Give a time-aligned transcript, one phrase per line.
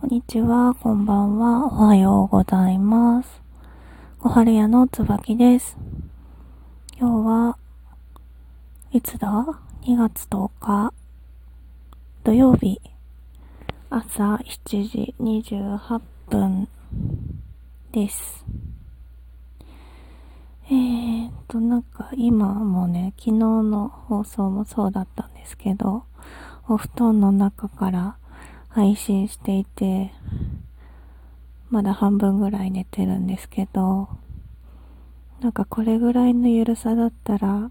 [0.00, 3.42] こんにちは、こんばんは、おはようございます。
[4.18, 5.76] 小春屋の椿です。
[6.98, 7.58] 今日は
[8.92, 9.28] いつだ
[9.82, 10.94] ?2 月10日
[12.24, 12.80] 土曜日
[13.90, 16.66] 朝7時28分
[17.92, 18.46] です。
[20.70, 26.04] えーっと、なんか今もね、昨日の放送もそうだったんですけど、
[26.66, 28.16] お布団の中から
[28.70, 30.12] 配信していて、
[31.70, 34.08] まだ半分ぐらい寝てるんですけど、
[35.40, 37.70] なんかこれぐらいのゆるさだったら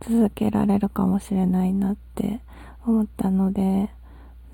[0.00, 2.40] 続けられるかもしれないなって
[2.86, 3.90] 思ったので、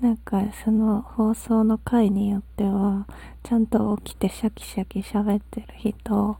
[0.01, 3.07] なんかその放送の回によっては、
[3.43, 6.37] ちゃんと起きてシャキシャキ喋ってる人、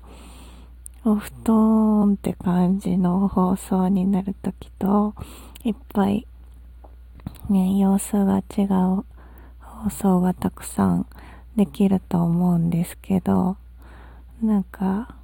[1.05, 5.15] お布団って感じの放送になるときと、
[5.63, 6.27] いっぱい
[7.49, 8.63] ね、様子が違
[8.99, 9.05] う
[9.85, 11.05] 放送がたくさん
[11.55, 13.55] できると思うんですけど、
[14.41, 15.15] なんか、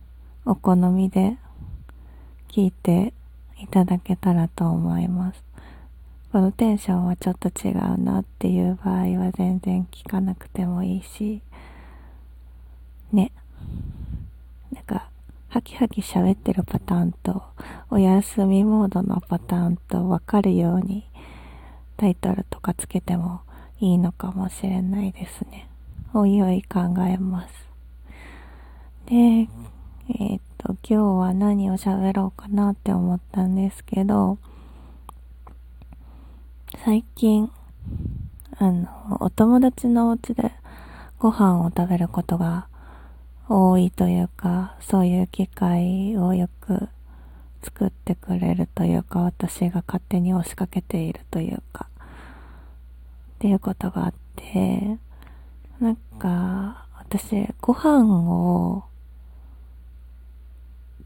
[0.45, 1.37] お好みで
[2.47, 3.11] 聞いて
[3.59, 5.43] いただけたらと思います。
[6.31, 11.41] このテンションはちょっと違うなっていう場合は全然聞かなくてもいいし、
[13.11, 13.31] ね。
[14.71, 15.09] なんか、
[15.49, 17.41] ハキハキ喋ってるパターンと、
[17.89, 21.09] お休みモードのパターンと分かるように
[21.97, 23.41] タイトルとかつけても
[23.81, 25.67] いいのかもしれないですね。
[26.13, 27.53] おいおい考えます。
[29.07, 34.37] で、えー、っと、今日は何を喋ろうかなって思ったんですけど、
[36.85, 37.51] 最近、
[38.59, 38.87] あの、
[39.19, 40.51] お友達のお家で
[41.17, 42.67] ご飯を食べることが
[43.49, 46.87] 多いというか、そういう機会をよく
[47.63, 51.87] 作ってくれるというか、私が勝手に押しかけているというか、
[53.41, 54.99] っていうことがあって、
[55.79, 58.83] なんか、私、ご飯を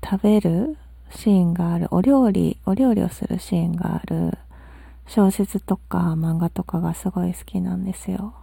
[0.03, 0.75] 食べる
[1.12, 4.38] シーンがある、お料理、お料理をするシーンがある
[5.07, 8.34] 小説とか漫画とかがすごい好きなんですよ。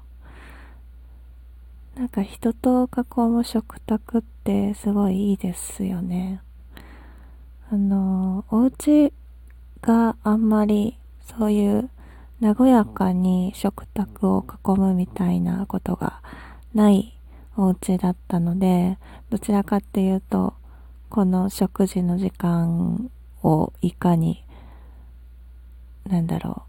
[1.94, 6.40] なんか人と囲む食卓ってすごいいいですよね。
[7.70, 9.12] あの、お家
[9.82, 11.90] があんまりそういう
[12.42, 16.20] 和やかに食卓を囲むみたいなことが
[16.74, 17.16] ない
[17.56, 18.98] お家だったので、
[19.30, 20.54] どちらかっていうと、
[21.08, 23.10] この食事の時間
[23.44, 24.44] をいかに、
[26.08, 26.64] なんだろ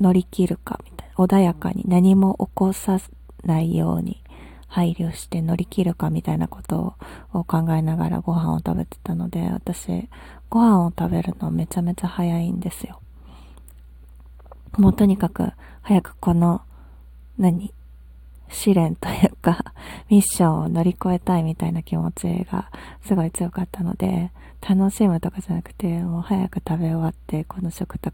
[0.00, 2.98] う、乗り切るかみたいな、穏やかに何も起こさ
[3.44, 4.22] ないように
[4.68, 6.94] 配慮して乗り切るかみたいなこと
[7.34, 10.08] を考えながらご飯を食べてたので、私、
[10.48, 13.00] ご飯を食べるのめちゃめちゃ早いんですよ。
[14.78, 16.62] もうとにかく早くこの、
[17.38, 17.72] 何？
[18.50, 19.64] 試練というか、
[20.10, 22.70] ミッションを乗り越えたいみたいな気持ちが
[23.02, 24.32] すごい強かったので、
[24.68, 28.12] 楽しむとかじゃなくて、もう早く食べ終わって、この食卓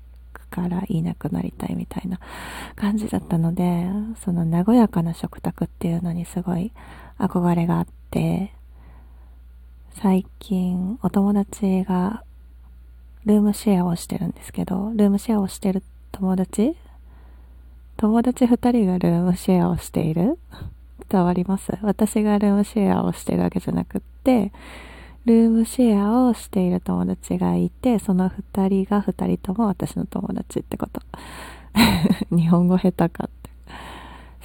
[0.51, 2.21] からいなくなりたいみたいな
[2.77, 3.89] 感じだったので、
[4.25, 6.73] その和やかな食卓っていうのにすごい
[7.19, 8.53] 憧れがあって、
[9.95, 12.23] 最近お友達が
[13.25, 15.83] ルームシェアをしてるんですけど、ルームシェアをしてる
[16.19, 16.75] 友達？
[17.99, 20.39] 友達二人がルームシェアをしている？
[21.11, 21.73] 伝わります？
[21.83, 24.51] 私がルームシェアをしてるわけじゃなくって、
[25.27, 31.03] ルームシェアをしている友達がいて、その二人が二人とも私の友達ってこと。
[32.35, 33.51] 日本語下手かって。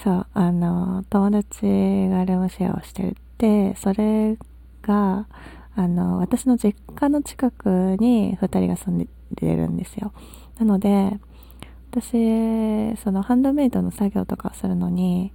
[0.03, 4.37] そう、あの、友達がルームシェアをしてるって、それ
[4.81, 5.25] が、
[5.77, 10.11] あの、私の実家の近くに二人が住んでるんですよ。
[10.59, 11.17] なので、
[11.93, 15.33] 私、そのハンドメイドの作業とかするのに、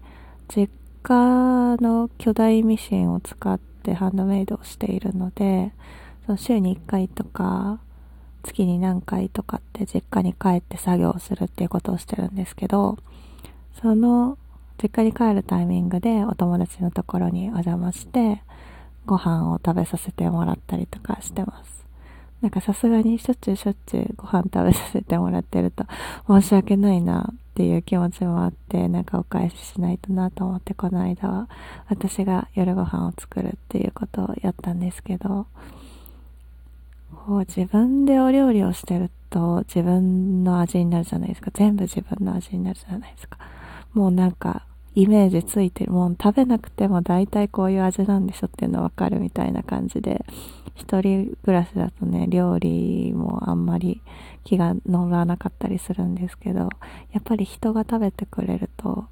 [0.49, 0.71] 実
[1.03, 5.75] 家の巨大ミシンを使ってハンドメイドをしているので、
[6.25, 7.79] その週に1回とか、
[8.43, 12.97] 月に何回とかって実家に帰って作業をするっていうことをしてるんですけど、
[13.83, 14.39] その
[14.83, 18.43] 実家に帰るタイミングでお友達のところにお邪魔して、
[19.05, 21.86] ご飯を食べさせてもらったりとかしてます。
[22.43, 25.85] なんかさすがにしょっちゅうしょっちゅうご飯食べさせてもらってると
[26.29, 31.49] 申し訳ないなっていう気持ちもあって、なんかお返ししないとなと思ってこの間は
[31.89, 35.47] 私が夜ご飯を作るっていうことをやったんですけど、
[37.27, 41.51] こう自分でお料理をしてると自分の味になるじゃないですか。
[41.55, 43.39] 全部自分の味になるじゃないですか。
[43.95, 44.67] もうなんか
[44.97, 45.93] イメージついてる。
[45.93, 50.25] もう食べなくても大体こういう味なんでしょっていうのわかるみたいな感じで、
[50.75, 54.03] 一人暮らしだとね、料理もあんまり
[54.43, 56.71] 気が乗らなかったりするんですけど、
[57.13, 59.07] やっぱり人が食べてくれると、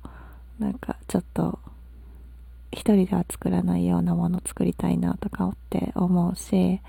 [0.59, 1.59] なんかちょっと
[2.75, 6.81] 一人では作らないようなもの作りたいなとかって思うし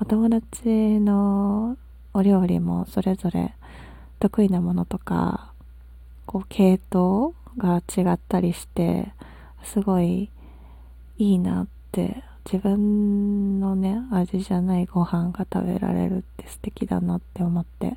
[0.00, 1.76] お友達の
[2.12, 3.54] お料理もそれぞれ
[4.20, 5.52] 得意なものとか
[6.26, 9.12] こう系統が違ったりして
[9.62, 10.30] すごい
[11.16, 17.96] いいなって自分のね味じゃないご飯が食べられるって素敵だなって思って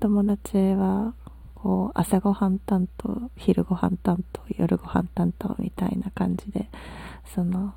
[0.00, 1.14] 友達は
[1.54, 6.68] こう朝ごはん担当昼ごはん担当夜ごはん担当みたいな感じで
[7.34, 7.74] その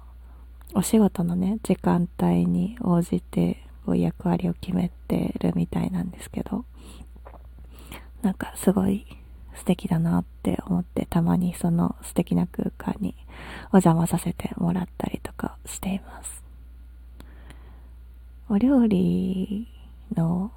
[0.73, 6.65] お仕事のね時間帯に応じてこう役割を決めてるみたいなんですけど
[8.21, 9.05] なんかすごい
[9.67, 13.15] 敵だなって思ってたまにその素敵な空間に
[13.73, 16.43] お邪魔させてもらったりとかしています。
[18.49, 19.67] お料理
[20.15, 20.51] の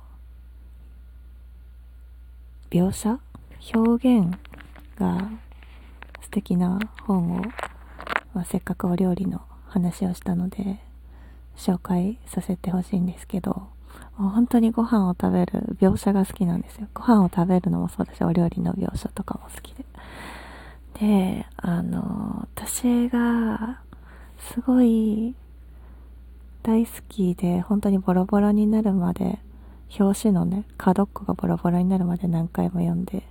[2.71, 3.19] 描写
[3.75, 4.39] 表現
[4.97, 5.29] が
[6.23, 7.41] 素敵な本を、
[8.33, 10.79] まあ、せっかくお料理の話をしたので
[11.57, 13.60] 紹介させてほしいんですけど
[14.21, 16.89] もう本当にご飯を食べる描写が好きなんですよ。
[16.93, 19.87] ご飯を食べるのもそうだしお料理の描写とかも好きで。
[21.01, 23.81] であの私が
[24.39, 25.35] すごい
[26.63, 29.39] 大好きで本当にボロボロになるまで
[29.99, 33.23] 表紙のね角っこがボロボロになるまで何回も読んで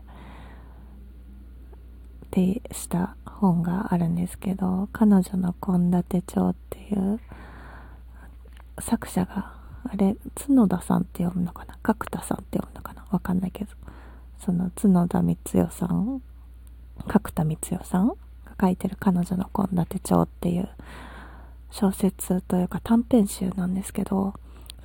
[2.31, 7.19] でした本があるんですけど彼女の献立帳っていう
[8.80, 11.77] 作者があれ角田さんって読むのかな？
[11.81, 13.05] 角田さんって読むのかな？
[13.11, 13.71] わかんないけど。
[14.39, 16.21] その角田光代さん？
[17.07, 18.07] 角田光代さん？
[18.09, 18.15] が
[18.59, 20.69] 書いてる彼女の献立帳っていう
[21.71, 24.33] 小説というか短編集なんですけど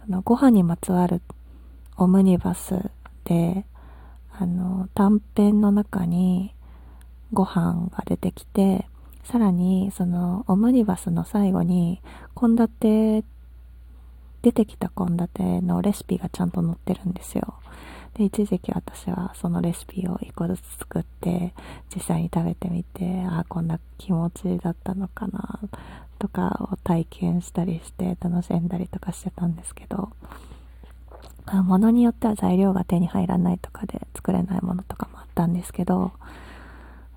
[0.04, 1.22] そのご飯にまつわる
[1.96, 2.90] オムニバス
[3.24, 3.64] で、
[4.36, 6.54] あの、短編の中に
[7.32, 8.86] ご飯が出てきて、
[9.22, 12.02] さらに、その、オムニバスの最後に、
[12.38, 13.24] 献立、
[14.44, 17.54] 出てきた献立のレシピがちゃんと載ってるんですよ。
[18.12, 21.54] で、一時期私はそのレシピを一個ずつ作って、
[21.94, 25.60] 実際に食べてみて、ああ、こんな気持ちだったのかな、
[26.18, 30.10] とかを体験したりして楽しんだりとかしてたんですけど、
[31.50, 36.12] ものによっては材料が手に入らないとかで作れないものとかもあったんですけど、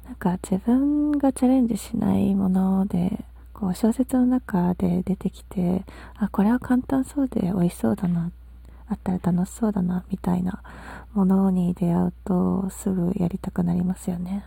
[0.06, 3.26] なんか自分がチャレンジしないもので、
[3.60, 5.84] こう小説の中で出てきて、
[6.16, 8.32] あ、これは簡単そうで美味しそうだな、
[8.88, 10.62] あったら楽しそうだな、みたいな
[11.16, 14.46] ものに出会うとすぐやりたくなりますよね。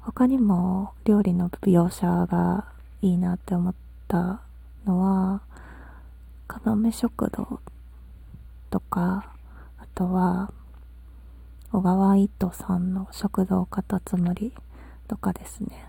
[0.00, 2.66] 他にも料理の描写が
[3.02, 3.74] いいなって思っ
[4.06, 4.40] た
[4.86, 5.40] のは、
[6.46, 7.60] かなめ食堂
[8.70, 9.32] とか、
[9.78, 10.52] あとは、
[11.72, 14.54] 小川一斗さんの食堂カタツムリ
[15.08, 15.87] とかですね。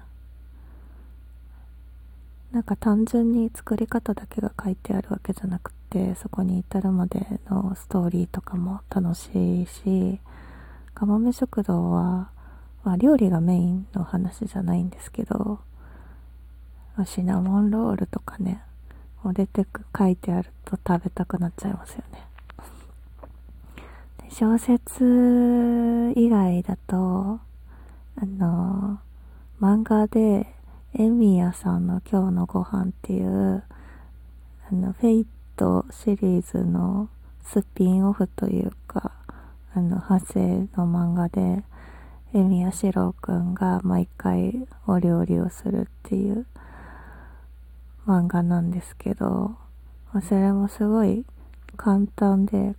[2.52, 10.20] なんか単純に作り方だけが書いてあるわけじゃなくて、そこに至るまでのストーリーとかも楽しいし、
[10.96, 12.32] かもめ食堂は、
[12.84, 15.60] まあ料理がメインの話じゃないんですけど、
[17.06, 18.62] シナモンロールとかね、
[19.24, 22.26] もう出てく書いてあると食べたくなっちゃいますよね。
[24.32, 27.40] 小説以外だと、
[28.16, 29.00] あの、
[29.62, 30.56] 漫画で、
[30.96, 33.64] エミヤさんの今日のご飯っていう、
[34.72, 37.10] あの、フェイトシリーズの
[37.44, 39.12] スピンオフというか、
[39.76, 40.42] あの、派生
[40.76, 41.64] の漫画で、
[42.34, 46.48] エミヤシロウくんが毎回お料理をするっていう
[48.08, 49.56] 漫画なんですけど、
[50.28, 51.24] それもすごい
[51.78, 52.76] 簡単で、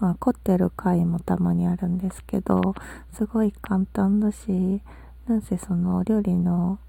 [0.00, 2.74] まあ、凝ってる回もたまにあるんですけど、
[3.12, 4.82] すごい簡単だし、
[5.28, 6.80] なんせそのお料理の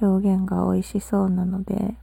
[0.00, 1.94] 表現が美味しそうなので、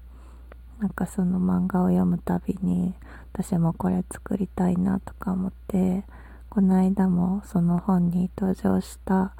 [0.79, 2.93] なんかその漫画を読むたびに、
[3.33, 6.03] 私もこれ作りたいなとか思って、
[6.49, 9.33] この間もその本に登場した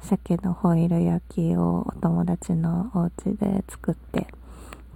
[0.00, 4.26] 鮭のホイル焼きをお友達のお家で作って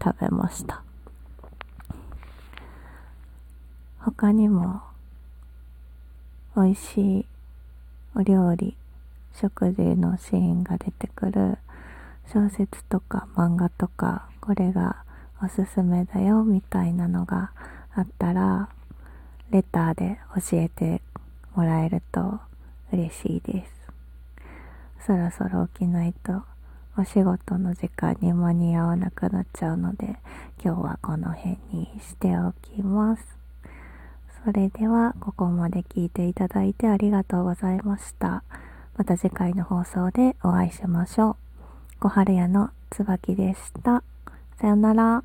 [0.03, 0.83] 食べました。
[3.99, 4.83] 他にも
[6.57, 7.27] 美味しい
[8.15, 8.77] お料理
[9.35, 11.59] 食事のシーンが出てくる
[12.33, 15.05] 小説とか漫画とかこれが
[15.43, 17.53] おすすめだよみたいなのが
[17.95, 18.69] あったら
[19.51, 20.19] レターで
[20.51, 21.03] 教えて
[21.55, 22.41] もらえると
[22.93, 26.43] 嬉しいですそろそろ起きないと
[26.97, 30.17] お仕事の時間に間に合わなくなっちゃうので、
[30.65, 33.25] 今日はこの辺にしておきます。
[34.45, 38.45] それでは、ここまで聞いていただいてありがとうございました。
[38.97, 41.44] また次回の放送でお会いしましょう。
[42.01, 44.03] 小春屋の椿でした。
[44.61, 45.25] さよなら。